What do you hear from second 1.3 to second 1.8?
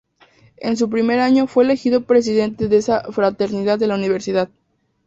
fue